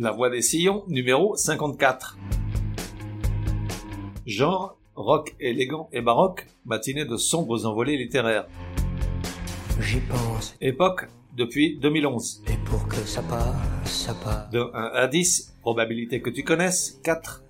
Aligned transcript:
La 0.00 0.12
voix 0.12 0.30
des 0.30 0.40
sillons, 0.40 0.82
numéro 0.88 1.36
54. 1.36 2.16
Genre, 4.24 4.78
rock 4.94 5.36
élégant 5.38 5.90
et 5.92 6.00
baroque, 6.00 6.46
matinée 6.64 7.04
de 7.04 7.18
sombres 7.18 7.66
envolées 7.66 7.98
littéraires. 7.98 8.46
J'y 9.78 10.00
pense. 10.00 10.56
Époque, 10.62 11.06
depuis 11.36 11.78
2011. 11.80 12.44
Et 12.48 12.56
pour 12.64 12.88
que 12.88 12.96
ça 12.96 13.20
passe, 13.20 13.54
ça 13.84 14.14
passe. 14.14 14.48
De 14.48 14.70
1 14.72 14.90
à 14.94 15.06
10, 15.06 15.56
probabilité 15.60 16.22
que 16.22 16.30
tu 16.30 16.44
connaisses, 16.44 16.98
4. 17.02 17.44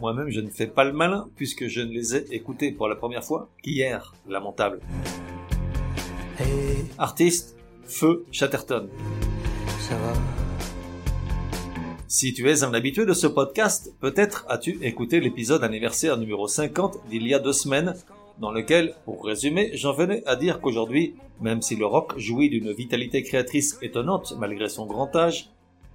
Moi-même, 0.00 0.30
je 0.30 0.38
ne 0.38 0.50
fais 0.50 0.68
pas 0.68 0.84
le 0.84 0.92
malin, 0.92 1.28
puisque 1.34 1.66
je 1.66 1.80
ne 1.80 1.90
les 1.90 2.14
ai 2.14 2.32
écoutés 2.32 2.70
pour 2.70 2.86
la 2.86 2.94
première 2.94 3.24
fois 3.24 3.50
qu'hier, 3.60 4.14
lamentable. 4.28 4.78
Et 6.38 6.76
Artiste, 6.96 7.58
Feu 7.82 8.24
Chatterton. 8.30 8.88
ça 9.80 9.96
va. 9.96 10.37
Si 12.10 12.32
tu 12.32 12.48
es 12.48 12.64
un 12.64 12.72
habitué 12.72 13.04
de 13.04 13.12
ce 13.12 13.26
podcast, 13.26 13.92
peut-être 14.00 14.46
as-tu 14.48 14.78
écouté 14.82 15.20
l'épisode 15.20 15.62
anniversaire 15.62 16.16
numéro 16.16 16.48
50 16.48 17.00
d'il 17.10 17.26
y 17.26 17.34
a 17.34 17.38
deux 17.38 17.52
semaines, 17.52 17.94
dans 18.38 18.50
lequel, 18.50 18.94
pour 19.04 19.26
résumer, 19.26 19.72
j'en 19.74 19.92
venais 19.92 20.22
à 20.24 20.34
dire 20.34 20.62
qu'aujourd'hui, 20.62 21.16
même 21.42 21.60
si 21.60 21.76
le 21.76 21.84
rock 21.84 22.18
jouit 22.18 22.48
d'une 22.48 22.72
vitalité 22.72 23.22
créatrice 23.22 23.76
étonnante 23.82 24.34
malgré 24.38 24.70
son 24.70 24.86
grand 24.86 25.14
âge, 25.14 25.50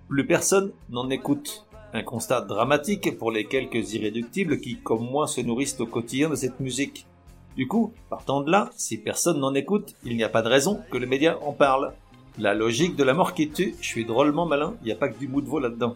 plus 0.07 0.27
personne 0.27 0.71
n'en 0.91 1.09
écoute. 1.09 1.65
Un 1.93 2.03
constat 2.03 2.41
dramatique 2.41 3.17
pour 3.17 3.31
les 3.31 3.45
quelques 3.45 3.93
irréductibles 3.93 4.59
qui, 4.59 4.75
comme 4.75 5.09
moi, 5.09 5.25
se 5.25 5.41
nourrissent 5.41 5.79
au 5.79 5.87
quotidien 5.87 6.29
de 6.29 6.35
cette 6.35 6.59
musique. 6.59 7.07
Du 7.55 7.67
coup, 7.67 7.91
partant 8.11 8.41
de 8.41 8.51
là, 8.51 8.69
si 8.75 8.99
personne 8.99 9.39
n'en 9.39 9.55
écoute, 9.55 9.95
il 10.03 10.15
n'y 10.15 10.23
a 10.23 10.29
pas 10.29 10.43
de 10.43 10.49
raison 10.49 10.79
que 10.91 10.97
les 10.97 11.07
médias 11.07 11.39
en 11.41 11.53
parlent. 11.53 11.91
La 12.39 12.55
logique 12.55 12.95
de 12.95 13.03
la 13.03 13.13
mort 13.13 13.35
qui 13.35 13.49
tue, 13.49 13.75
je 13.79 13.85
suis 13.85 14.05
drôlement 14.05 14.47
malin, 14.47 14.73
il 14.81 14.85
n'y 14.85 14.91
a 14.91 14.95
pas 14.95 15.07
que 15.07 15.19
du 15.19 15.27
bout 15.27 15.41
de 15.41 15.47
veau 15.47 15.59
là-dedans. 15.59 15.95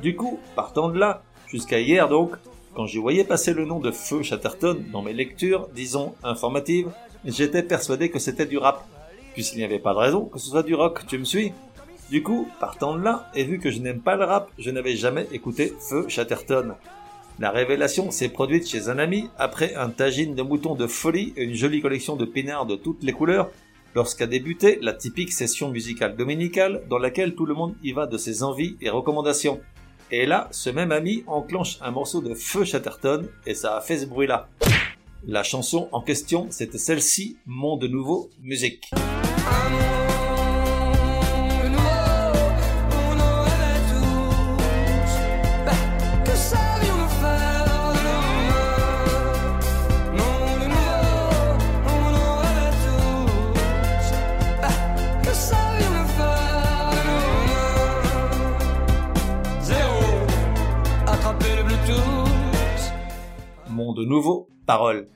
Du 0.00 0.14
coup, 0.14 0.38
partant 0.54 0.88
de 0.88 0.98
là, 0.98 1.22
jusqu'à 1.48 1.80
hier 1.80 2.08
donc, 2.08 2.30
quand 2.74 2.86
je 2.86 3.00
voyais 3.00 3.24
passer 3.24 3.52
le 3.52 3.64
nom 3.64 3.80
de 3.80 3.90
Feu 3.90 4.22
Chatterton 4.22 4.80
dans 4.92 5.02
mes 5.02 5.12
lectures, 5.12 5.68
disons, 5.74 6.14
informatives, 6.22 6.90
j'étais 7.24 7.64
persuadé 7.64 8.10
que 8.10 8.20
c'était 8.20 8.46
du 8.46 8.58
rap. 8.58 8.86
Puisqu'il 9.34 9.58
n'y 9.58 9.64
avait 9.64 9.80
pas 9.80 9.92
de 9.92 9.98
raison 9.98 10.26
que 10.26 10.38
ce 10.38 10.50
soit 10.50 10.62
du 10.62 10.74
rock, 10.74 11.04
tu 11.08 11.18
me 11.18 11.24
suis 11.24 11.52
Du 12.10 12.22
coup, 12.22 12.46
partant 12.60 12.96
de 12.96 13.02
là, 13.02 13.28
et 13.34 13.42
vu 13.42 13.58
que 13.58 13.70
je 13.70 13.80
n'aime 13.80 14.00
pas 14.00 14.14
le 14.14 14.24
rap, 14.24 14.50
je 14.58 14.70
n'avais 14.70 14.94
jamais 14.94 15.26
écouté 15.32 15.74
Feu 15.80 16.06
Chatterton. 16.08 16.74
La 17.40 17.50
révélation 17.50 18.12
s'est 18.12 18.28
produite 18.28 18.68
chez 18.68 18.88
un 18.88 18.98
ami 18.98 19.28
après 19.36 19.74
un 19.74 19.88
tagine 19.88 20.36
de 20.36 20.42
moutons 20.42 20.76
de 20.76 20.86
folie 20.86 21.32
et 21.36 21.42
une 21.42 21.54
jolie 21.54 21.80
collection 21.80 22.14
de 22.14 22.24
pinards 22.24 22.66
de 22.66 22.76
toutes 22.76 23.02
les 23.02 23.12
couleurs, 23.12 23.50
lorsqu'a 23.94 24.26
débuté 24.26 24.78
la 24.80 24.92
typique 24.92 25.32
session 25.32 25.70
musicale 25.70 26.16
dominicale 26.16 26.82
dans 26.88 26.98
laquelle 26.98 27.34
tout 27.34 27.46
le 27.46 27.54
monde 27.54 27.74
y 27.82 27.92
va 27.92 28.06
de 28.06 28.16
ses 28.16 28.42
envies 28.42 28.76
et 28.80 28.90
recommandations. 28.90 29.60
Et 30.10 30.26
là, 30.26 30.48
ce 30.50 30.70
même 30.70 30.92
ami 30.92 31.24
enclenche 31.26 31.78
un 31.80 31.90
morceau 31.90 32.20
de 32.20 32.34
Feu 32.34 32.64
Chatterton 32.64 33.28
et 33.46 33.54
ça 33.54 33.76
a 33.76 33.80
fait 33.80 33.98
ce 33.98 34.06
bruit-là. 34.06 34.48
La 35.26 35.42
chanson 35.42 35.88
en 35.92 36.02
question, 36.02 36.48
c'était 36.50 36.78
celle-ci, 36.78 37.36
Monde 37.46 37.84
Nouveau, 37.84 38.28
musique. 38.42 38.90
Que 38.90 40.01
Monde 64.02 64.10
nouveau, 64.10 64.48
parole. 64.66 65.06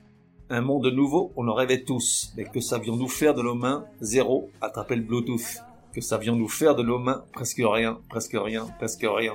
Un 0.49 0.61
monde 0.61 0.85
nouveau, 0.85 1.33
on 1.35 1.49
en 1.49 1.53
rêvait 1.53 1.83
tous. 1.83 2.31
Mais 2.37 2.45
que 2.45 2.61
savions-nous 2.61 3.09
faire 3.09 3.33
de 3.33 3.41
nos 3.41 3.53
mains 3.53 3.83
Zéro, 3.99 4.49
attraper 4.61 4.95
le 4.95 5.01
Bluetooth. 5.01 5.57
Que 5.91 5.99
savions-nous 5.99 6.47
faire 6.47 6.73
de 6.73 6.83
nos 6.83 6.97
mains 6.97 7.25
Presque 7.33 7.61
rien, 7.61 7.99
presque 8.07 8.37
rien, 8.41 8.65
presque 8.79 9.05
rien. 9.05 9.33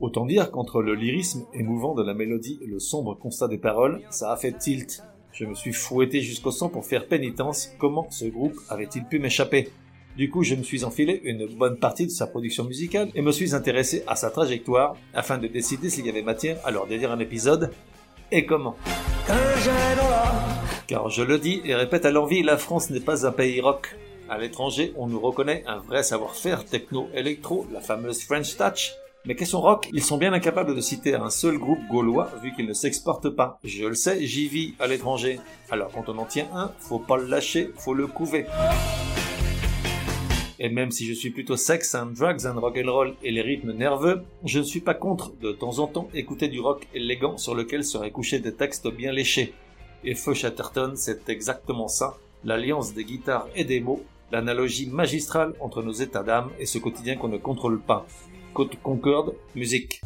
Autant 0.00 0.24
dire 0.24 0.50
qu'entre 0.50 0.80
le 0.80 0.94
lyrisme 0.94 1.44
émouvant 1.52 1.94
de 1.94 2.02
la 2.02 2.14
mélodie 2.14 2.58
et 2.62 2.66
le 2.66 2.78
sombre 2.78 3.12
constat 3.12 3.48
des 3.48 3.58
paroles, 3.58 4.00
ça 4.08 4.32
a 4.32 4.36
fait 4.38 4.56
tilt. 4.56 5.02
Je 5.32 5.44
me 5.44 5.54
suis 5.54 5.74
fouetté 5.74 6.22
jusqu'au 6.22 6.52
sang 6.52 6.70
pour 6.70 6.86
faire 6.86 7.06
pénitence. 7.06 7.70
Comment 7.78 8.06
ce 8.08 8.24
groupe 8.24 8.58
avait-il 8.70 9.04
pu 9.04 9.18
m'échapper? 9.18 9.68
Du 10.16 10.30
coup, 10.30 10.42
je 10.42 10.54
me 10.54 10.62
suis 10.62 10.82
enfilé 10.82 11.20
une 11.24 11.46
bonne 11.46 11.76
partie 11.76 12.06
de 12.06 12.10
sa 12.10 12.26
production 12.26 12.64
musicale 12.64 13.10
et 13.14 13.20
me 13.20 13.32
suis 13.32 13.54
intéressé 13.54 14.02
à 14.06 14.16
sa 14.16 14.30
trajectoire 14.30 14.96
afin 15.12 15.36
de 15.36 15.46
décider 15.46 15.90
s'il 15.90 16.06
y 16.06 16.08
avait 16.08 16.22
matière 16.22 16.56
à 16.64 16.70
leur 16.70 16.86
dédier 16.86 17.06
un 17.06 17.18
épisode 17.18 17.70
et 18.32 18.46
comment. 18.46 18.76
Car 20.86 21.10
je 21.10 21.22
le 21.22 21.38
dis 21.38 21.60
et 21.66 21.74
répète 21.74 22.06
à 22.06 22.10
l'envie, 22.10 22.42
la 22.42 22.56
France 22.56 22.88
n'est 22.88 23.00
pas 23.00 23.26
un 23.26 23.32
pays 23.32 23.60
rock. 23.60 23.94
À 24.30 24.38
l'étranger, 24.38 24.94
on 24.96 25.06
nous 25.06 25.20
reconnaît 25.20 25.62
un 25.66 25.80
vrai 25.80 26.02
savoir-faire 26.02 26.64
techno-électro, 26.64 27.66
la 27.70 27.82
fameuse 27.82 28.22
French 28.22 28.56
Touch. 28.56 28.92
Mais 29.26 29.34
question 29.34 29.60
rock, 29.60 29.86
ils 29.92 30.02
sont 30.02 30.16
bien 30.16 30.32
incapables 30.32 30.74
de 30.74 30.80
citer 30.80 31.14
un 31.14 31.28
seul 31.28 31.58
groupe 31.58 31.80
gaulois 31.90 32.30
vu 32.42 32.54
qu'ils 32.54 32.66
ne 32.66 32.72
s'exportent 32.72 33.28
pas. 33.28 33.58
Je 33.64 33.84
le 33.84 33.94
sais, 33.94 34.24
j'y 34.24 34.48
vis 34.48 34.74
à 34.80 34.86
l'étranger. 34.86 35.40
Alors 35.70 35.90
quand 35.92 36.08
on 36.08 36.16
en 36.16 36.24
tient 36.24 36.46
un, 36.54 36.72
faut 36.78 37.00
pas 37.00 37.18
le 37.18 37.26
lâcher, 37.26 37.70
faut 37.76 37.92
le 37.92 38.06
couver. 38.06 38.46
Et 40.58 40.70
même 40.70 40.90
si 40.90 41.06
je 41.06 41.12
suis 41.12 41.30
plutôt 41.30 41.56
sex 41.56 41.94
and 41.94 42.12
drugs 42.16 42.46
and 42.46 42.58
rock 42.60 42.78
and 42.82 42.90
roll 42.90 43.14
et 43.22 43.30
les 43.30 43.42
rythmes 43.42 43.72
nerveux, 43.72 44.22
je 44.44 44.58
ne 44.58 44.64
suis 44.64 44.80
pas 44.80 44.94
contre 44.94 45.32
de 45.40 45.52
temps 45.52 45.78
en 45.80 45.86
temps 45.86 46.08
écouter 46.14 46.48
du 46.48 46.60
rock 46.60 46.86
élégant 46.94 47.36
sur 47.36 47.54
lequel 47.54 47.84
seraient 47.84 48.10
couchés 48.10 48.38
des 48.38 48.54
textes 48.54 48.88
bien 48.88 49.12
léchés. 49.12 49.52
Et 50.04 50.14
Feu 50.14 50.32
Chatterton, 50.34 50.92
c'est 50.96 51.28
exactement 51.28 51.88
ça, 51.88 52.16
l'alliance 52.44 52.94
des 52.94 53.04
guitares 53.04 53.48
et 53.54 53.64
des 53.64 53.80
mots, 53.80 54.02
l'analogie 54.32 54.88
magistrale 54.88 55.54
entre 55.60 55.82
nos 55.82 55.92
états 55.92 56.22
d'âme 56.22 56.50
et 56.58 56.66
ce 56.66 56.78
quotidien 56.78 57.16
qu'on 57.16 57.28
ne 57.28 57.38
contrôle 57.38 57.80
pas. 57.80 58.06
Côte 58.54 58.76
Concorde, 58.82 59.34
musique. 59.54 60.00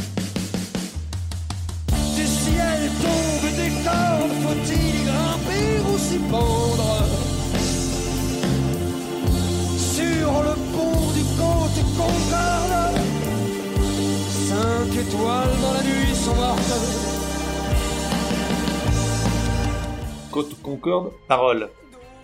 Côte 20.31 20.62
Concorde, 20.62 21.12
parole. 21.26 21.70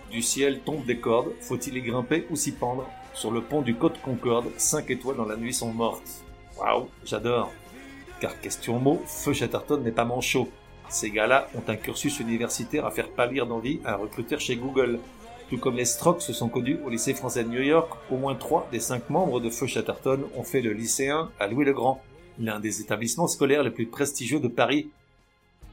Du 0.09 0.21
ciel 0.21 0.61
tombent 0.61 0.85
des 0.85 0.97
cordes, 0.97 1.33
faut-il 1.41 1.75
y 1.75 1.81
grimper 1.81 2.25
ou 2.29 2.35
s'y 2.35 2.53
pendre? 2.53 2.87
Sur 3.13 3.31
le 3.31 3.41
pont 3.41 3.61
du 3.61 3.75
Côte 3.75 3.99
Concorde, 4.01 4.47
cinq 4.57 4.89
étoiles 4.89 5.17
dans 5.17 5.25
la 5.25 5.35
nuit 5.35 5.53
sont 5.53 5.73
mortes. 5.73 6.23
Waouh, 6.57 6.87
j'adore. 7.03 7.51
Car 8.21 8.39
question 8.39 8.79
mot, 8.79 9.01
Feu 9.05 9.33
Chatterton 9.33 9.81
n'est 9.81 9.91
pas 9.91 10.05
manchot. 10.05 10.47
Ces 10.89 11.11
gars-là 11.11 11.49
ont 11.55 11.69
un 11.69 11.75
cursus 11.75 12.19
universitaire 12.19 12.85
à 12.85 12.91
faire 12.91 13.09
pâlir 13.09 13.45
d'envie 13.45 13.81
à 13.83 13.93
un 13.93 13.97
recruteur 13.97 14.39
chez 14.39 14.55
Google. 14.55 14.99
Tout 15.49 15.57
comme 15.57 15.75
les 15.75 15.85
Strokes 15.85 16.21
se 16.21 16.33
sont 16.33 16.49
connus 16.49 16.79
au 16.85 16.89
lycée 16.89 17.13
français 17.13 17.43
de 17.43 17.49
New 17.49 17.61
York, 17.61 17.91
au 18.09 18.17
moins 18.17 18.35
trois 18.35 18.67
des 18.71 18.79
cinq 18.79 19.09
membres 19.09 19.39
de 19.39 19.49
Feu 19.49 19.67
Chatterton 19.67 20.23
ont 20.35 20.43
fait 20.43 20.61
le 20.61 20.71
lycéen 20.71 21.29
à 21.39 21.47
Louis-le-Grand, 21.47 22.01
l'un 22.39 22.59
des 22.59 22.81
établissements 22.81 23.27
scolaires 23.27 23.63
les 23.63 23.71
plus 23.71 23.87
prestigieux 23.87 24.39
de 24.39 24.47
Paris, 24.47 24.89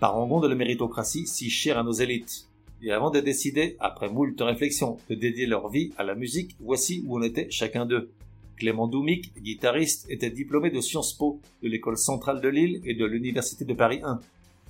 parangon 0.01 0.41
de 0.41 0.49
la 0.49 0.55
méritocratie 0.55 1.27
si 1.27 1.51
chère 1.51 1.79
à 1.79 1.83
nos 1.83 1.93
élites. 1.93 2.49
Et 2.83 2.93
avant 2.93 3.11
de 3.11 3.21
décider, 3.21 3.77
après 3.81 4.11
moult 4.11 4.39
réflexions, 4.41 4.99
de 5.09 5.15
dédier 5.15 5.47
leur 5.47 5.71
vie 5.71 5.93
à 5.97 6.05
la 6.05 6.15
musique, 6.15 6.57
voici 6.61 7.03
où 7.07 7.19
on 7.19 7.23
était 7.23 7.51
chacun 7.51 7.87
d'eux. 7.87 8.11
Clément 8.57 8.87
Doumic, 8.87 9.33
guitariste, 9.41 10.07
était 10.11 10.31
diplômé 10.31 10.71
de 10.71 10.81
Sciences 10.81 11.15
Po, 11.15 11.41
de 11.63 11.69
l'école 11.69 11.97
centrale 11.97 12.41
de 12.41 12.49
Lille 12.49 12.81
et 12.85 12.95
de 12.95 13.05
l'université 13.05 13.65
de 13.65 13.75
Paris 13.75 14.01
1. 14.03 14.21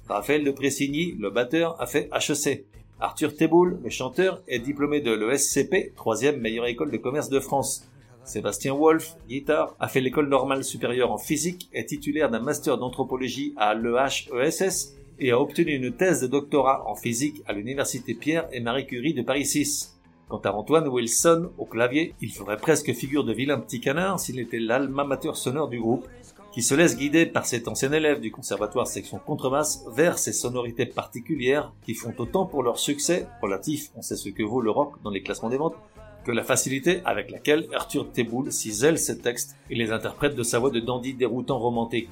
Raphaël 0.09 0.45
de 0.45 0.51
Pressigny, 0.51 1.13
le 1.19 1.31
batteur, 1.31 1.81
a 1.81 1.87
fait 1.87 2.09
HEC. 2.13 2.65
Arthur 3.01 3.35
Teboul, 3.35 3.81
le 3.83 3.91
chanteur, 3.91 4.43
est 4.47 4.61
diplômé 4.61 5.01
de 5.01 5.13
l'ESCP, 5.13 5.95
troisième 5.97 6.41
meilleure 6.41 6.67
école 6.67 6.91
de 6.91 6.97
commerce 6.97 7.29
de 7.29 7.41
France. 7.41 7.87
Sébastien 8.25 8.75
Wolf, 8.75 9.17
guitare, 9.29 9.77
a 9.79 9.89
fait 9.89 10.01
l'école 10.01 10.29
normale 10.29 10.65
supérieure 10.65 11.13
en 11.13 11.19
physique, 11.19 11.69
est 11.73 11.89
titulaire 11.89 12.31
d'un 12.31 12.41
master 12.41 12.79
d'anthropologie 12.79 13.53
à 13.57 13.75
l'EHESS 13.75 14.95
et 15.19 15.31
a 15.31 15.41
obtenu 15.41 15.73
une 15.75 15.93
thèse 15.93 16.23
de 16.23 16.27
doctorat 16.27 16.89
en 16.89 16.95
physique 16.95 17.43
à 17.47 17.53
l'université 17.53 18.15
Pierre 18.15 18.49
et 18.53 18.61
Marie 18.61 18.87
Curie 18.87 19.15
de 19.15 19.23
Paris 19.23 19.47
6. 19.47 20.01
Quant 20.29 20.39
à 20.39 20.53
Antoine 20.53 20.89
Wilson, 20.89 21.51
au 21.59 21.67
clavier, 21.67 22.15
il 22.23 22.33
ferait 22.33 22.57
presque 22.57 22.93
figure 22.95 23.25
de 23.25 23.33
vilain 23.33 23.61
petit 23.61 23.81
canard 23.81 24.19
s'il 24.19 24.41
était 24.41 24.59
l'alma 24.59 25.05
mater 25.05 25.35
sonore 25.35 25.69
du 25.69 25.79
groupe, 25.79 26.09
qui 26.51 26.63
se 26.63 26.75
laisse 26.75 26.97
guider 26.97 27.27
par 27.27 27.47
cet 27.47 27.69
ancien 27.69 27.93
élève 27.93 28.21
du 28.21 28.31
conservatoire 28.31 28.87
section 28.87 29.19
contrebasse 29.19 29.85
vers 29.93 30.19
ces 30.19 30.33
sonorités 30.33 30.87
particulières 30.87 31.73
qui 31.85 31.95
font 31.95 32.15
autant 32.17 32.47
pour 32.47 32.63
leur 32.63 32.79
succès, 32.79 33.27
relatif, 33.43 33.91
on 33.97 34.03
sait 34.03 34.17
ce 34.17 34.29
que 34.29 34.45
vaut 34.45 34.61
le 34.61 34.71
rock 34.71 34.95
dans 35.03 35.11
les 35.11 35.23
classements 35.23 35.51
des 35.51 35.57
ventes, 35.57 35.77
que 36.25 36.33
la 36.33 36.43
facilité 36.43 37.03
avec 37.05 37.31
laquelle 37.31 37.67
Arthur 37.75 38.11
Teboul 38.13 38.53
cisèle 38.53 38.99
ses 38.99 39.19
textes 39.19 39.57
et 39.71 39.75
les 39.75 39.93
interprète 39.93 40.35
de 40.35 40.43
sa 40.43 40.59
voix 40.59 40.71
de 40.71 40.81
dandy 40.81 41.15
déroutant 41.15 41.59
romantique. 41.59 42.09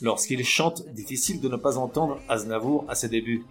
Lorsqu'il 0.00 0.44
chante, 0.44 0.84
difficile 0.92 1.40
de 1.40 1.48
ne 1.48 1.56
pas 1.56 1.78
entendre 1.78 2.18
Aznavour 2.28 2.84
à 2.88 2.94
ses 2.94 3.08
débuts. 3.08 3.44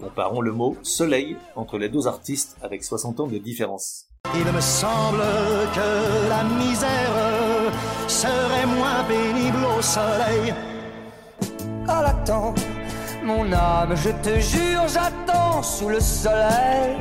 Comparons 0.00 0.40
le 0.40 0.52
mot 0.52 0.76
soleil 0.82 1.36
entre 1.54 1.78
les 1.78 1.88
deux 1.88 2.08
artistes 2.08 2.56
avec 2.60 2.82
60 2.82 3.20
ans 3.20 3.26
de 3.26 3.38
différence. 3.38 4.08
Il 4.34 4.52
me 4.52 4.60
semble 4.60 5.22
que 5.74 6.28
la 6.28 6.44
misère 6.44 7.72
serait 8.08 8.66
moins 8.66 9.04
pénible 9.04 9.64
au 9.78 9.82
soleil. 9.82 10.54
À 11.86 12.02
l'attente, 12.02 12.60
mon 13.24 13.52
âme, 13.52 13.94
je 13.94 14.10
te 14.10 14.40
jure, 14.40 14.88
j'attends 14.88 15.62
sous 15.62 15.88
le 15.88 16.00
soleil. 16.00 16.96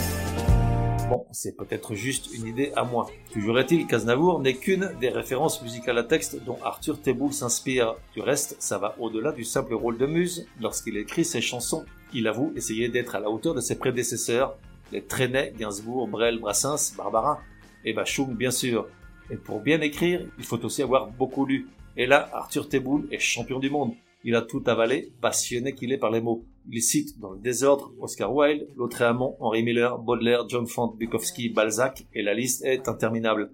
Bon, 1.11 1.25
c'est 1.33 1.57
peut-être 1.57 1.93
juste 1.93 2.33
une 2.33 2.47
idée 2.47 2.71
à 2.77 2.85
moi. 2.85 3.09
Toujours 3.33 3.59
est-il 3.59 3.85
qu'Aznavour 3.85 4.39
n'est 4.39 4.53
qu'une 4.53 4.93
des 5.01 5.09
références 5.09 5.61
musicales 5.61 5.97
à 5.97 6.05
texte 6.05 6.41
dont 6.45 6.57
Arthur 6.63 7.01
Teboul 7.01 7.33
s'inspire. 7.33 7.95
Du 8.13 8.21
reste, 8.21 8.55
ça 8.59 8.77
va 8.77 8.95
au-delà 8.97 9.33
du 9.33 9.43
simple 9.43 9.73
rôle 9.73 9.97
de 9.97 10.05
muse. 10.05 10.47
Lorsqu'il 10.61 10.95
écrit 10.95 11.25
ses 11.25 11.41
chansons, 11.41 11.83
il 12.13 12.29
avoue 12.29 12.53
essayer 12.55 12.87
d'être 12.87 13.13
à 13.13 13.19
la 13.19 13.29
hauteur 13.29 13.53
de 13.53 13.59
ses 13.59 13.77
prédécesseurs, 13.77 14.55
les 14.93 15.03
Trenet, 15.03 15.53
Gainsbourg, 15.59 16.07
Brel, 16.07 16.39
Brassens, 16.39 16.95
Barbara, 16.95 17.41
et 17.83 17.91
Bachung 17.91 18.33
bien 18.33 18.51
sûr. 18.51 18.87
Et 19.29 19.35
pour 19.35 19.59
bien 19.59 19.81
écrire, 19.81 20.25
il 20.37 20.45
faut 20.45 20.63
aussi 20.63 20.81
avoir 20.81 21.07
beaucoup 21.07 21.45
lu. 21.45 21.67
Et 21.97 22.05
là, 22.05 22.29
Arthur 22.31 22.69
Teboul 22.69 23.09
est 23.11 23.19
champion 23.19 23.59
du 23.59 23.69
monde. 23.69 23.95
Il 24.23 24.33
a 24.33 24.41
tout 24.41 24.63
avalé, 24.65 25.11
passionné 25.19 25.73
qu'il 25.75 25.91
est 25.91 25.97
par 25.97 26.09
les 26.11 26.21
mots. 26.21 26.45
Il 26.69 26.81
cite 26.81 27.19
dans 27.19 27.31
le 27.31 27.39
désordre 27.39 27.91
Oscar 27.99 28.33
Wilde, 28.33 28.67
Lautréamont, 28.77 29.35
Henri 29.39 29.63
Miller, 29.63 29.97
Baudelaire, 29.97 30.47
John 30.47 30.67
Font, 30.67 30.87
Bukowski, 30.87 31.49
Balzac, 31.49 32.05
et 32.13 32.21
la 32.21 32.33
liste 32.33 32.63
est 32.63 32.87
interminable. 32.87 33.51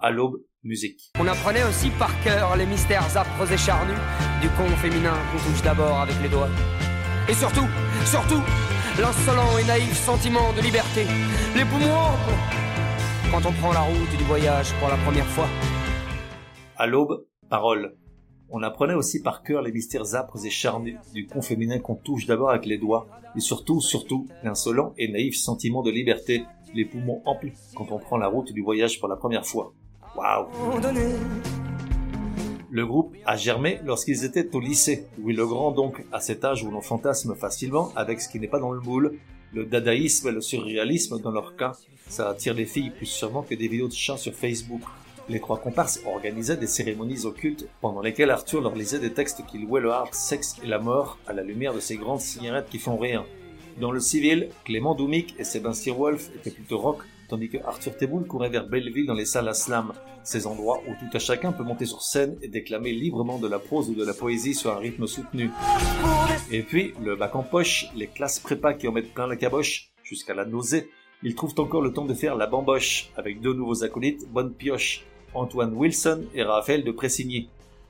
À 0.00 0.10
l'aube, 0.10 0.42
musique. 0.64 1.12
On 1.18 1.26
apprenait 1.26 1.64
aussi 1.64 1.90
par 1.98 2.10
cœur 2.22 2.56
les 2.56 2.66
mystères 2.66 3.16
âpres 3.16 3.50
et 3.50 3.56
charnus 3.56 3.98
du 4.40 4.48
con 4.50 4.68
féminin 4.76 5.14
qu'on 5.30 5.50
touche 5.50 5.62
d'abord 5.62 6.00
avec 6.00 6.14
les 6.22 6.28
doigts. 6.28 6.50
Et 7.28 7.34
surtout, 7.34 7.66
surtout, 8.04 8.42
l'insolent 9.00 9.58
et 9.58 9.64
naïf 9.64 9.92
sentiment 9.94 10.52
de 10.52 10.60
liberté, 10.60 11.06
les 11.56 11.64
poumons 11.64 11.94
amples, 11.94 12.34
quand 13.30 13.46
on 13.48 13.52
prend 13.52 13.72
la 13.72 13.82
route 13.82 14.16
du 14.18 14.24
voyage 14.24 14.72
pour 14.80 14.88
la 14.88 14.96
première 14.96 15.26
fois. 15.26 15.48
À 16.76 16.86
l'aube, 16.86 17.26
parole. 17.48 17.96
On 18.54 18.62
apprenait 18.62 18.92
aussi 18.92 19.22
par 19.22 19.42
cœur 19.42 19.62
les 19.62 19.72
mystères 19.72 20.14
âpres 20.14 20.44
et 20.44 20.50
charnus 20.50 20.98
du 21.14 21.26
con 21.26 21.40
féminin 21.40 21.78
qu'on 21.78 21.94
touche 21.94 22.26
d'abord 22.26 22.50
avec 22.50 22.66
les 22.66 22.76
doigts, 22.76 23.08
et 23.34 23.40
surtout, 23.40 23.80
surtout, 23.80 24.26
l'insolent 24.44 24.92
et 24.98 25.08
naïf 25.08 25.36
sentiment 25.36 25.82
de 25.82 25.90
liberté, 25.90 26.44
les 26.74 26.84
poumons 26.84 27.22
amples 27.24 27.52
quand 27.74 27.90
on 27.92 27.98
prend 27.98 28.18
la 28.18 28.28
route 28.28 28.52
du 28.52 28.60
voyage 28.60 29.00
pour 29.00 29.08
la 29.08 29.16
première 29.16 29.46
fois. 29.46 29.72
Waouh 30.14 30.48
Le 32.70 32.86
groupe 32.86 33.16
a 33.24 33.36
germé 33.36 33.80
lorsqu'ils 33.86 34.22
étaient 34.26 34.54
au 34.54 34.60
lycée. 34.60 35.06
Oui, 35.18 35.32
le 35.32 35.46
grand 35.46 35.72
donc, 35.72 36.04
à 36.12 36.20
cet 36.20 36.44
âge 36.44 36.62
où 36.62 36.70
l'on 36.70 36.82
fantasme 36.82 37.34
facilement 37.34 37.90
avec 37.96 38.20
ce 38.20 38.28
qui 38.28 38.38
n'est 38.38 38.48
pas 38.48 38.60
dans 38.60 38.72
le 38.72 38.80
moule, 38.80 39.18
le 39.54 39.64
dadaïsme 39.64 40.28
et 40.28 40.32
le 40.32 40.42
surréalisme 40.42 41.18
dans 41.22 41.30
leur 41.30 41.56
cas, 41.56 41.72
ça 42.06 42.28
attire 42.28 42.52
les 42.52 42.66
filles 42.66 42.90
plus 42.90 43.06
sûrement 43.06 43.42
que 43.42 43.54
des 43.54 43.68
vidéos 43.68 43.88
de 43.88 43.94
chats 43.94 44.18
sur 44.18 44.34
Facebook. 44.34 44.82
Les 45.28 45.40
trois 45.40 45.58
comparses 45.58 46.00
organisaient 46.04 46.56
des 46.56 46.66
cérémonies 46.66 47.24
occultes 47.24 47.68
pendant 47.80 48.00
lesquelles 48.00 48.30
Arthur 48.30 48.60
leur 48.60 48.74
lisait 48.74 48.98
des 48.98 49.12
textes 49.12 49.46
qui 49.46 49.58
louaient 49.58 49.80
le 49.80 49.90
hard 49.90 50.12
sexe 50.14 50.56
et 50.64 50.66
la 50.66 50.78
mort 50.78 51.18
à 51.26 51.32
la 51.32 51.42
lumière 51.42 51.74
de 51.74 51.80
ces 51.80 51.96
grandes 51.96 52.20
cigarettes 52.20 52.68
qui 52.68 52.78
font 52.78 52.96
rien. 52.96 53.24
Dans 53.80 53.92
le 53.92 54.00
civil, 54.00 54.50
Clément 54.64 54.94
Doumic 54.94 55.34
et 55.38 55.44
Sébastien 55.44 55.94
Wolf 55.94 56.30
étaient 56.34 56.50
plutôt 56.50 56.78
rock, 56.78 57.02
tandis 57.28 57.48
que 57.48 57.58
Arthur 57.64 57.96
Teboul 57.96 58.26
courait 58.26 58.50
vers 58.50 58.66
Belleville 58.66 59.06
dans 59.06 59.14
les 59.14 59.24
salles 59.24 59.48
à 59.48 59.54
slam, 59.54 59.92
ces 60.24 60.46
endroits 60.46 60.80
où 60.88 60.92
tout 60.92 61.16
à 61.16 61.18
chacun 61.18 61.52
peut 61.52 61.62
monter 61.62 61.86
sur 61.86 62.02
scène 62.02 62.36
et 62.42 62.48
déclamer 62.48 62.92
librement 62.92 63.38
de 63.38 63.48
la 63.48 63.58
prose 63.58 63.88
ou 63.88 63.94
de 63.94 64.04
la 64.04 64.12
poésie 64.12 64.54
sur 64.54 64.72
un 64.72 64.78
rythme 64.78 65.06
soutenu. 65.06 65.50
Et 66.50 66.62
puis, 66.62 66.92
le 67.02 67.16
bac 67.16 67.34
en 67.34 67.42
poche, 67.42 67.86
les 67.96 68.08
classes 68.08 68.40
prépa 68.40 68.74
qui 68.74 68.88
en 68.88 68.92
mettent 68.92 69.14
plein 69.14 69.26
la 69.26 69.36
caboche, 69.36 69.90
jusqu'à 70.02 70.34
la 70.34 70.44
nausée, 70.44 70.90
ils 71.22 71.34
trouvent 71.36 71.54
encore 71.58 71.80
le 71.80 71.92
temps 71.92 72.04
de 72.04 72.14
faire 72.14 72.34
la 72.34 72.46
bamboche, 72.46 73.10
avec 73.16 73.40
deux 73.40 73.54
nouveaux 73.54 73.84
acolytes, 73.84 74.28
Bonne 74.30 74.52
Pioche, 74.52 75.04
Antoine 75.34 75.74
Wilson 75.74 76.24
et 76.34 76.42
Raphaël 76.42 76.84
de 76.84 76.92
Pressigny. 76.92 77.48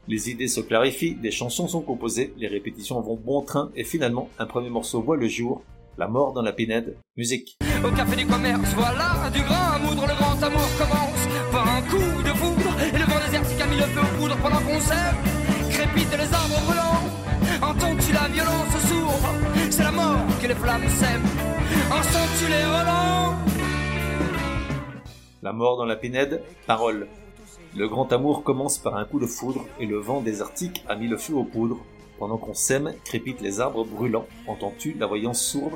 Les 0.09 0.31
idées 0.31 0.49
se 0.49 0.61
clarifient, 0.61 1.15
des 1.15 1.31
chansons 1.31 1.69
sont 1.69 1.81
composées, 1.81 2.35
les 2.37 2.49
répétitions 2.49 3.01
vont 3.01 3.17
bon 3.17 3.43
train 3.43 3.71
et 3.77 3.85
finalement 3.85 4.29
un 4.39 4.47
premier 4.47 4.71
morceau 4.71 5.01
voit 5.01 5.17
le 5.17 5.29
jour, 5.29 5.63
La 5.99 6.09
mort 6.09 6.33
dans 6.33 6.43
la 6.43 6.53
pinède, 6.53 6.97
musique. 7.17 7.59
Au 7.85 7.91
café 7.91 8.17
du 8.17 8.27
commerce, 8.27 8.73
voilà 8.75 9.31
du 9.31 9.43
grand 9.43 9.77
amour, 9.77 10.07
le 10.07 10.15
grand 10.15 10.43
amour 10.43 10.69
commence 10.79 11.29
par 11.53 11.69
un 11.69 11.83
coup 11.83 12.23
de 12.23 12.33
foudre. 12.35 12.73
Et 12.95 12.99
le 12.99 13.05
vent 13.05 13.21
désertique 13.27 13.61
a 13.61 13.67
mis 13.67 13.77
le 13.77 13.83
feu 13.83 14.01
aux 14.01 14.19
poudres 14.19 14.39
pendant 14.39 14.61
qu'on 14.61 14.81
s'aime. 14.81 15.17
Crépitent 15.71 16.17
les 16.17 16.33
arbres 16.33 16.61
brûlants, 16.67 17.71
entends-tu 17.71 18.13
la 18.13 18.27
violence 18.29 18.75
sourde 18.89 19.27
C'est 19.71 19.83
la 19.85 19.93
mort 19.93 20.27
que 20.41 20.47
les 20.49 20.55
flammes 20.55 20.89
sèment, 20.89 21.29
entends-tu 21.91 22.49
les 22.49 22.65
relents? 22.65 23.37
La 25.43 25.53
mort 25.53 25.77
dans 25.77 25.87
la 25.87 25.97
pinède, 25.97 26.43
parole. 26.67 27.07
Le 27.75 27.89
grand 27.89 28.13
amour 28.13 28.45
commence 28.45 28.77
par 28.77 28.97
un 28.97 29.07
coup 29.07 29.19
de 29.19 29.27
foudre 29.27 29.65
et 29.81 29.87
le 29.87 29.97
vent 29.97 30.21
désertique 30.21 30.85
a 30.91 30.95
mis 30.95 31.09
le 31.09 31.17
feu 31.17 31.33
aux 31.33 31.45
poudres. 31.45 31.83
Pendant 32.19 32.37
qu'on 32.37 32.53
sème, 32.53 32.93
crépitent 33.03 33.41
les 33.41 33.61
arbres 33.61 33.87
brûlants. 33.87 34.27
Entends-tu 34.47 34.95
la 35.01 35.07
voyance 35.07 35.43
sourde 35.43 35.73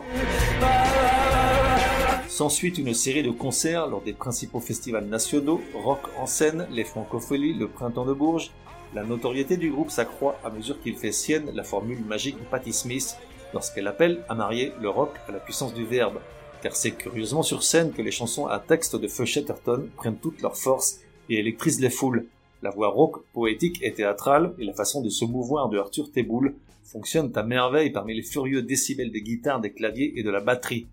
S'ensuit 2.29 2.75
une 2.75 2.93
série 2.93 3.23
de 3.23 3.31
concerts 3.31 3.87
lors 3.87 4.03
des 4.03 4.13
principaux 4.13 4.61
festivals 4.61 5.07
nationaux, 5.07 5.63
rock 5.73 6.01
en 6.19 6.27
scène, 6.27 6.67
les 6.71 6.85
francopholies, 6.85 7.55
le 7.55 7.67
printemps 7.67 8.05
de 8.05 8.13
Bourges. 8.13 8.51
La 8.95 9.03
notoriété 9.03 9.57
du 9.57 9.71
groupe 9.71 9.91
s'accroît 9.91 10.39
à 10.45 10.51
mesure 10.51 10.79
qu'il 10.83 10.99
fait 10.99 11.13
sienne 11.13 11.51
la 11.55 11.65
formule 11.65 12.05
magique 12.05 12.39
de 12.39 12.45
Patti 12.45 12.75
Smith 12.75 13.17
lorsqu'elle 13.55 13.87
appelle 13.87 14.23
à 14.29 14.35
marier 14.35 14.75
le 14.83 14.91
rock 14.91 15.15
à 15.27 15.33
la 15.33 15.39
puissance 15.39 15.73
du 15.73 15.87
verbe. 15.87 16.21
Car 16.63 16.77
c'est 16.77 16.91
curieusement 16.91 17.43
sur 17.43 17.63
scène 17.63 17.93
que 17.93 18.03
les 18.03 18.11
chansons 18.11 18.47
à 18.47 18.59
texte 18.59 18.97
de 18.97 19.09
Feu 19.09 19.25
Chatterton 19.25 19.89
prennent 19.97 20.19
toute 20.19 20.43
leur 20.43 20.59
force 20.59 21.01
et 21.29 21.39
électrisent 21.39 21.81
les 21.81 21.91
foules. 21.91 22.27
La 22.63 22.71
voix 22.71 22.89
rock, 22.89 23.25
poétique 23.33 23.79
et 23.83 23.93
théâtrale 23.93 24.55
et 24.59 24.65
la 24.65 24.73
façon 24.73 25.03
de 25.03 25.09
se 25.09 25.25
mouvoir 25.25 25.69
de 25.69 25.79
Arthur 25.79 26.11
Teboul 26.11 26.55
fonctionnent 26.85 27.33
à 27.35 27.43
merveille 27.43 27.91
parmi 27.91 28.15
les 28.15 28.23
furieux 28.23 28.63
décibels 28.63 29.11
des 29.11 29.23
guitares, 29.23 29.61
des 29.61 29.73
claviers 29.73 30.13
et 30.17 30.23
de 30.23 30.31
la 30.31 30.41
batterie. 30.41 30.87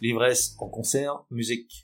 L'ivresse 0.00 0.56
en 0.58 0.68
concert, 0.68 1.22
musique. 1.30 1.82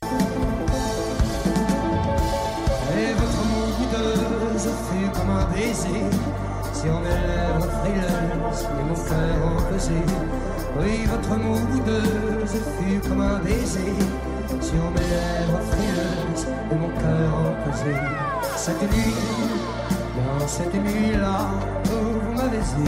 Votre 4.79 5.13
comme 5.13 5.29
un 5.29 5.45
baiser. 5.53 5.89
Oui, 10.79 11.05
votre 11.05 11.29
comme 13.07 13.21
un 13.21 13.39
baiser 13.39 14.36
sur 14.61 14.91
mes 14.91 15.07
lèvres 15.13 15.61
frileuses 15.71 16.47
et 16.71 16.75
mon 16.75 16.89
cœur 16.89 17.29
empesé. 17.51 17.93
Cette 18.55 18.81
nuit, 18.91 19.13
dans 20.15 20.47
cette 20.47 20.73
nuit-là, 20.73 21.37
vous 21.85 22.31
m'avez 22.33 22.57
eu. 22.57 22.87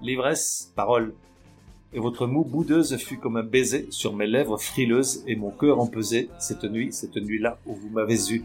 L'ivresse, 0.00 0.72
parole. 0.74 1.14
Et 1.94 2.00
votre 2.00 2.26
moue 2.26 2.44
boudeuse 2.44 2.96
fut 2.98 3.16
comme 3.16 3.38
un 3.38 3.42
baiser 3.42 3.86
sur 3.88 4.14
mes 4.14 4.26
lèvres 4.26 4.58
frileuses 4.58 5.24
et 5.26 5.36
mon 5.36 5.50
cœur 5.50 5.80
empesé 5.80 6.28
cette 6.38 6.64
nuit, 6.64 6.92
cette 6.92 7.16
nuit-là 7.16 7.58
où 7.64 7.74
vous 7.74 7.88
m'avez 7.88 8.30
eu. 8.30 8.44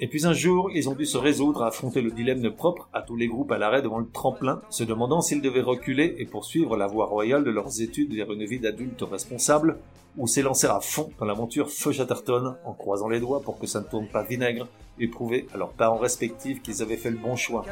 Et 0.00 0.08
puis 0.08 0.26
un 0.26 0.32
jour, 0.32 0.68
ils 0.74 0.88
ont 0.88 0.96
dû 0.96 1.06
se 1.06 1.18
résoudre 1.18 1.62
à 1.62 1.68
affronter 1.68 2.02
le 2.02 2.10
dilemme 2.10 2.50
propre 2.50 2.88
à 2.92 3.02
tous 3.02 3.14
les 3.14 3.28
groupes 3.28 3.52
à 3.52 3.58
l'arrêt 3.58 3.82
devant 3.82 4.00
le 4.00 4.08
tremplin, 4.12 4.62
se 4.68 4.82
demandant 4.82 5.20
s'ils 5.20 5.40
devaient 5.40 5.60
reculer 5.60 6.16
et 6.18 6.26
poursuivre 6.26 6.76
la 6.76 6.88
voie 6.88 7.06
royale 7.06 7.44
de 7.44 7.50
leurs 7.50 7.80
études 7.80 8.12
vers 8.12 8.32
une 8.32 8.44
vie 8.44 8.58
d'adulte 8.58 9.02
responsable, 9.02 9.78
ou 10.16 10.26
s'élancer 10.26 10.66
à 10.66 10.80
fond 10.80 11.10
dans 11.20 11.24
l'aventure 11.24 11.70
Feu 11.70 11.92
Chatterton 11.92 12.56
en 12.64 12.72
croisant 12.72 13.08
les 13.08 13.20
doigts 13.20 13.42
pour 13.42 13.60
que 13.60 13.68
ça 13.68 13.80
ne 13.80 13.86
tourne 13.86 14.08
pas 14.08 14.24
vinaigre 14.24 14.66
et 14.98 15.06
prouver 15.06 15.46
à 15.54 15.56
leurs 15.56 15.72
parents 15.72 15.98
respectifs 15.98 16.62
qu'ils 16.62 16.82
avaient 16.82 16.96
fait 16.96 17.10
le 17.10 17.16
bon 17.16 17.36
choix. 17.36 17.64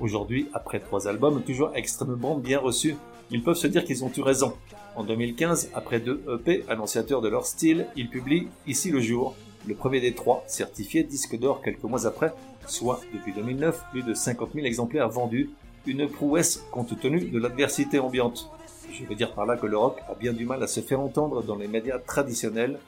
Aujourd'hui, 0.00 0.48
après 0.52 0.80
trois 0.80 1.08
albums 1.08 1.42
toujours 1.42 1.70
extrêmement 1.74 2.36
bien 2.36 2.58
reçus, 2.58 2.96
ils 3.30 3.42
peuvent 3.42 3.56
se 3.56 3.66
dire 3.66 3.84
qu'ils 3.84 4.04
ont 4.04 4.12
eu 4.16 4.22
raison. 4.22 4.54
En 4.94 5.04
2015, 5.04 5.70
après 5.74 6.00
deux 6.00 6.22
EP 6.28 6.64
annonciateurs 6.68 7.20
de 7.20 7.28
leur 7.28 7.46
style, 7.46 7.86
ils 7.96 8.10
publient 8.10 8.48
Ici 8.66 8.90
le 8.90 9.00
jour, 9.00 9.34
le 9.66 9.74
premier 9.74 10.00
des 10.00 10.14
trois, 10.14 10.44
certifié 10.46 11.02
disque 11.02 11.38
d'or 11.38 11.62
quelques 11.62 11.84
mois 11.84 12.06
après, 12.06 12.32
soit 12.66 13.00
depuis 13.12 13.32
2009 13.32 13.84
plus 13.90 14.02
de 14.02 14.14
50 14.14 14.50
000 14.54 14.66
exemplaires 14.66 15.08
vendus, 15.08 15.50
une 15.86 16.08
prouesse 16.08 16.62
compte 16.70 16.98
tenu 17.00 17.20
de 17.20 17.38
l'adversité 17.38 17.98
ambiante. 17.98 18.50
Je 18.92 19.04
veux 19.04 19.14
dire 19.14 19.32
par 19.34 19.46
là 19.46 19.56
que 19.56 19.66
le 19.66 19.78
rock 19.78 19.98
a 20.08 20.14
bien 20.14 20.32
du 20.32 20.44
mal 20.44 20.62
à 20.62 20.66
se 20.66 20.80
faire 20.80 21.00
entendre 21.00 21.42
dans 21.42 21.56
les 21.56 21.68
médias 21.68 21.98
traditionnels, 21.98 22.78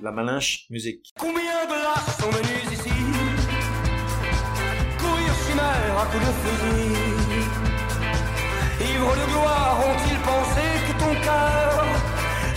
la 0.00 0.12
malinche 0.12 0.66
musique. 0.70 1.12
Combien 1.18 1.66
de 1.66 2.20
sont 2.22 2.72
ici? 2.72 3.19
À 6.00 6.06
coups 6.06 6.24
de 6.26 6.32
fusil. 6.42 6.94
Ivres 8.90 9.16
de 9.20 9.26
gloire 9.32 9.76
ont-ils 9.88 10.20
pensé 10.32 10.66
que 10.86 10.94
ton 11.02 11.12
cœur 11.28 11.84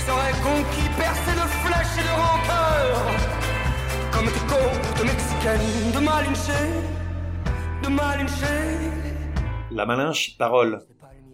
Serait 0.05 0.37
conquis, 0.47 0.89
percé 0.97 1.31
de 1.41 1.47
flèches 1.63 1.97
et 1.99 2.05
de 2.09 2.15
rancœur 2.23 2.91
Comme 4.13 4.27
tes 4.35 4.45
côtes 4.53 5.03
mexicaines 5.05 5.91
de 5.93 5.99
Malinche 5.99 6.53
De 7.83 7.89
Malinche. 7.89 8.53
La 9.71 9.85
malinche, 9.85 10.37
parole. 10.37 10.85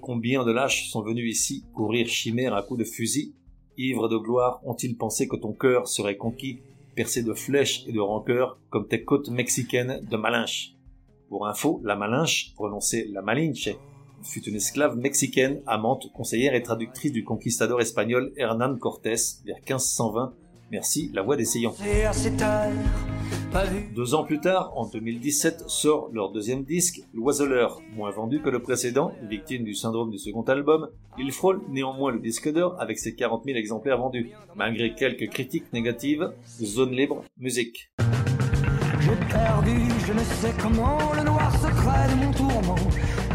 Combien 0.01 0.43
de 0.43 0.51
lâches 0.51 0.89
sont 0.89 1.03
venus 1.03 1.31
ici 1.31 1.65
courir 1.75 2.07
chimère 2.07 2.55
à 2.55 2.63
coups 2.63 2.79
de 2.79 2.85
fusil? 2.85 3.35
Ivres 3.77 4.09
de 4.09 4.17
gloire, 4.17 4.61
ont-ils 4.65 4.97
pensé 4.97 5.27
que 5.27 5.35
ton 5.35 5.53
cœur 5.53 5.87
serait 5.87 6.17
conquis, 6.17 6.59
percé 6.95 7.21
de 7.21 7.33
flèches 7.33 7.83
et 7.87 7.91
de 7.91 7.99
rancœur, 7.99 8.57
comme 8.71 8.87
tes 8.87 9.03
côtes 9.03 9.29
mexicaines 9.29 10.03
de 10.09 10.17
Malinche? 10.17 10.78
Pour 11.29 11.45
info, 11.47 11.79
la 11.83 11.95
Malinche, 11.95 12.53
prononcée 12.55 13.07
la 13.13 13.21
Malinche, 13.21 13.69
fut 14.23 14.43
une 14.45 14.55
esclave 14.55 14.97
mexicaine, 14.97 15.61
amante, 15.67 16.11
conseillère 16.11 16.55
et 16.55 16.63
traductrice 16.63 17.11
du 17.11 17.23
conquistador 17.23 17.79
espagnol 17.81 18.33
Hernán 18.35 18.79
Cortés 18.79 19.13
vers 19.45 19.57
1520. 19.57 20.33
Merci, 20.71 21.11
la 21.13 21.21
voix 21.21 21.35
des 21.35 21.45
sillons. 21.45 21.75
Et 21.85 22.03
à 22.03 22.13
cette 22.13 22.41
heure, 22.41 22.71
pas 23.51 23.65
vu 23.65 23.89
Deux 23.95 24.15
ans 24.15 24.23
plus 24.23 24.39
tard, 24.39 24.71
en 24.75 24.87
2017, 24.87 25.65
sort 25.67 26.09
leur 26.13 26.31
deuxième 26.31 26.63
disque, 26.63 27.01
L'Oiseleur. 27.13 27.79
Moins 27.95 28.11
vendu 28.11 28.41
que 28.41 28.49
le 28.49 28.63
précédent, 28.63 29.11
victime 29.29 29.63
du 29.63 29.75
syndrome 29.75 30.09
du 30.09 30.17
second 30.17 30.43
album, 30.43 30.89
il 31.19 31.31
frôle 31.31 31.61
néanmoins 31.69 32.11
le 32.11 32.19
disque 32.19 32.51
d'or 32.51 32.75
avec 32.79 32.97
ses 32.97 33.13
40 33.13 33.45
000 33.45 33.57
exemplaires 33.57 33.99
vendus. 33.99 34.31
Malgré 34.55 34.95
quelques 34.95 35.29
critiques 35.29 35.71
négatives, 35.73 36.31
Zone 36.45 36.91
Libre, 36.91 37.23
musique. 37.37 37.91
J'ai 39.09 39.15
perdu, 39.15 39.89
je 40.05 40.13
ne 40.13 40.19
sais 40.19 40.53
comment, 40.61 40.99
le 41.15 41.23
noir 41.23 41.51
secret 41.59 42.09
de 42.09 42.23
mon 42.23 42.31
tourment. 42.31 42.75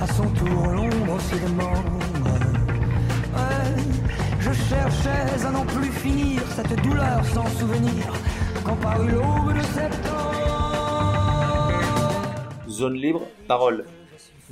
À 0.01 0.07
son 0.07 0.29
tour, 0.31 0.69
l'ombre 0.69 1.21
se 1.21 1.35
demande. 1.35 2.03
Ouais, 3.35 3.83
je 4.39 4.53
cherchais 4.53 5.45
à 5.45 5.51
n'en 5.51 5.67
plus 5.67 5.91
finir 5.91 6.43
cette 6.55 6.81
douleur 6.81 7.25
sans 7.27 7.47
souvenir. 7.59 8.05
Quand 8.65 8.77
parut 8.77 9.11
l'aube 9.11 9.53
de 9.53 9.63
septembre. 9.63 10.23
Zone 12.69 12.95
libre, 12.95 13.23
parole. 13.49 13.85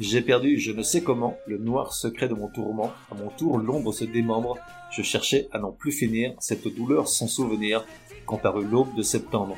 J'ai 0.00 0.22
perdu, 0.22 0.58
je 0.58 0.72
ne 0.72 0.82
sais 0.82 1.02
comment, 1.02 1.36
le 1.46 1.58
noir 1.58 1.92
secret 1.92 2.26
de 2.26 2.34
mon 2.34 2.48
tourment. 2.48 2.90
À 3.12 3.14
mon 3.14 3.28
tour, 3.28 3.58
l'ombre 3.58 3.92
se 3.92 4.04
démembre. 4.04 4.56
Je 4.90 5.02
cherchais 5.02 5.48
à 5.52 5.58
n'en 5.60 5.70
plus 5.70 5.92
finir 5.92 6.32
cette 6.40 6.66
douleur 6.74 7.06
sans 7.06 7.28
souvenir. 7.28 7.84
Quand 8.32 8.38
parut 8.38 8.64
l'aube 8.64 8.94
de 8.94 9.02
septembre. 9.02 9.56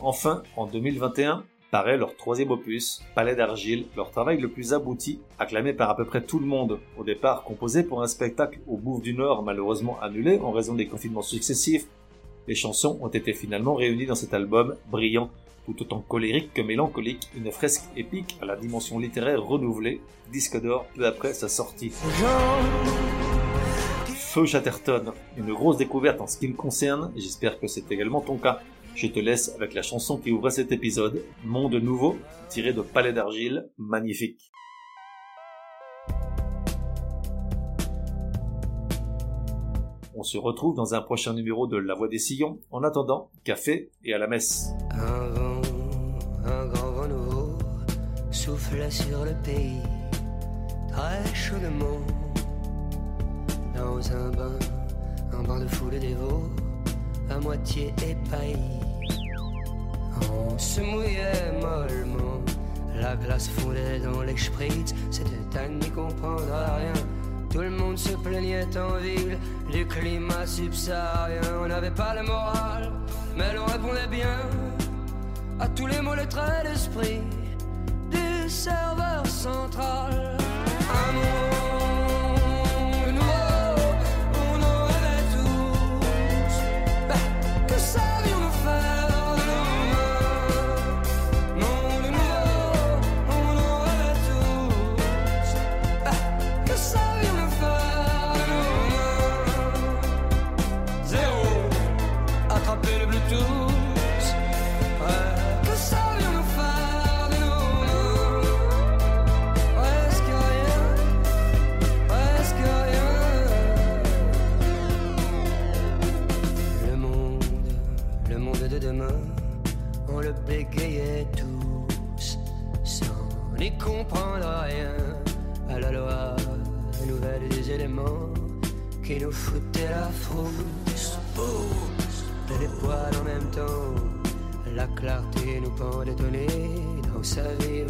Enfin, 0.00 0.42
en 0.56 0.66
2021, 0.66 1.44
paraît 1.70 1.96
leur 1.96 2.16
troisième 2.16 2.50
opus, 2.50 3.04
Palais 3.14 3.36
d'argile, 3.36 3.86
leur 3.96 4.10
travail 4.10 4.40
le 4.40 4.48
plus 4.48 4.74
abouti, 4.74 5.20
acclamé 5.38 5.74
par 5.74 5.90
à 5.90 5.96
peu 5.96 6.04
près 6.04 6.24
tout 6.24 6.40
le 6.40 6.46
monde. 6.46 6.80
Au 6.98 7.04
départ 7.04 7.44
composé 7.44 7.84
pour 7.84 8.02
un 8.02 8.08
spectacle 8.08 8.58
au 8.66 8.76
Bouffe 8.76 9.00
du 9.00 9.14
Nord, 9.14 9.44
malheureusement 9.44 10.00
annulé 10.00 10.40
en 10.40 10.50
raison 10.50 10.74
des 10.74 10.88
confinements 10.88 11.22
successifs, 11.22 11.86
les 12.48 12.56
chansons 12.56 12.98
ont 13.00 13.06
été 13.06 13.32
finalement 13.32 13.76
réunies 13.76 14.06
dans 14.06 14.16
cet 14.16 14.34
album 14.34 14.74
brillant, 14.90 15.30
tout 15.66 15.80
autant 15.80 16.00
colérique 16.00 16.52
que 16.52 16.62
mélancolique, 16.62 17.30
une 17.36 17.52
fresque 17.52 17.84
épique 17.96 18.38
à 18.42 18.44
la 18.44 18.56
dimension 18.56 18.98
littéraire 18.98 19.40
renouvelée, 19.40 20.00
disque 20.32 20.60
d'or 20.60 20.86
peu 20.96 21.06
après 21.06 21.32
sa 21.32 21.48
sortie. 21.48 21.92
Feu 24.32 24.46
Chatterton, 24.46 25.12
une 25.36 25.52
grosse 25.52 25.76
découverte 25.76 26.20
en 26.20 26.28
ce 26.28 26.38
qui 26.38 26.46
me 26.46 26.54
concerne, 26.54 27.10
j'espère 27.16 27.58
que 27.58 27.66
c'est 27.66 27.90
également 27.90 28.20
ton 28.20 28.38
cas. 28.38 28.60
Je 28.94 29.08
te 29.08 29.18
laisse 29.18 29.52
avec 29.56 29.74
la 29.74 29.82
chanson 29.82 30.18
qui 30.18 30.30
ouvre 30.30 30.50
cet 30.50 30.70
épisode, 30.70 31.24
Monde 31.44 31.74
Nouveau, 31.74 32.16
tiré 32.48 32.72
de 32.72 32.80
Palais 32.80 33.12
d'Argile, 33.12 33.68
magnifique. 33.76 34.52
On 40.14 40.22
se 40.22 40.38
retrouve 40.38 40.76
dans 40.76 40.94
un 40.94 41.00
prochain 41.00 41.34
numéro 41.34 41.66
de 41.66 41.78
La 41.78 41.94
Voix 41.94 42.06
des 42.06 42.20
Sillons. 42.20 42.60
En 42.70 42.84
attendant, 42.84 43.30
café 43.42 43.90
et 44.04 44.14
à 44.14 44.18
la 44.18 44.28
messe. 44.28 44.68
Un 44.92 45.26
vent, 45.30 45.60
un 46.44 46.66
grand 46.66 46.92
vent 46.92 47.08
nouveau 47.08 47.58
souffle 48.30 48.92
sur 48.92 49.24
le 49.24 49.34
pays 49.42 49.82
très 50.92 51.34
chaudement. 51.34 52.29
Un 53.82 54.30
bain, 54.30 54.58
un 55.32 55.42
bain 55.42 55.60
de 55.60 55.66
foule 55.66 55.98
dévots, 55.98 56.50
à 57.30 57.38
moitié 57.38 57.94
épahis. 58.06 58.56
On 60.30 60.58
se 60.58 60.82
mouillait 60.82 61.52
mollement, 61.62 62.42
la 62.94 63.16
glace 63.16 63.48
fondait 63.48 64.00
dans 64.00 64.20
les 64.20 64.36
spritz, 64.36 64.94
c'était 65.10 65.58
à 65.58 65.66
n'y 65.66 65.90
comprendre 65.90 66.44
rien. 66.44 66.92
Tout 67.50 67.60
le 67.62 67.70
monde 67.70 67.96
se 67.96 68.12
plaignait 68.16 68.76
en 68.76 68.96
ville 68.96 69.38
du 69.72 69.86
climat 69.86 70.46
subsaharien. 70.46 71.40
On 71.62 71.68
n'avait 71.68 71.90
pas 71.90 72.14
le 72.14 72.22
moral, 72.22 72.92
mais 73.34 73.54
l'on 73.54 73.64
répondait 73.64 74.08
bien 74.10 74.36
à 75.58 75.68
tous 75.68 75.86
les 75.86 76.00
mots, 76.02 76.14
traits 76.28 76.64
d'esprit 76.64 77.09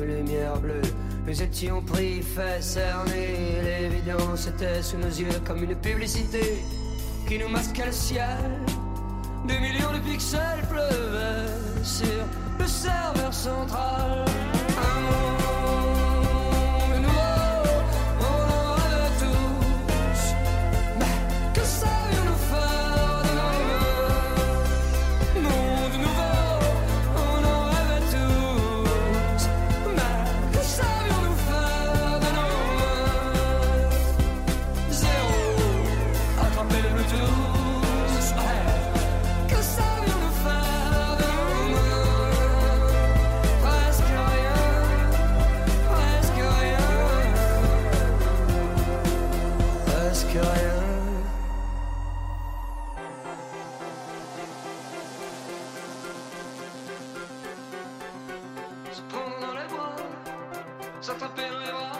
lumière 0.00 0.58
bleue. 0.58 0.82
Nous 1.26 1.42
étions 1.42 1.82
pris, 1.82 2.22
fait 2.22 2.62
cerner, 2.62 3.60
l'évidence 3.62 4.46
était 4.48 4.82
sous 4.82 4.98
nos 4.98 5.08
yeux 5.08 5.40
comme 5.46 5.62
une 5.62 5.76
publicité 5.76 6.62
qui 7.28 7.38
nous 7.38 7.48
masquait 7.48 7.86
le 7.86 7.92
ciel. 7.92 8.38
Des 9.46 9.58
millions 9.58 9.92
de 9.92 9.98
pixels 9.98 10.62
pleuvaient 10.68 11.50
sur 11.82 12.24
le 12.58 12.66
serveur 12.66 13.32
central. 13.32 14.24
S'attraper 61.10 61.42
dans 61.50 61.58
les 61.58 61.72
bras, 61.72 61.98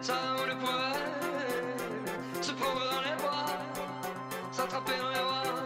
ça 0.00 0.14
on 0.40 0.46
le 0.46 0.54
pouvait. 0.56 2.42
Se 2.42 2.52
prendre 2.52 2.80
dans 2.90 3.00
les 3.08 3.16
bras, 3.22 3.46
s'attraper 4.50 4.98
dans 5.00 5.65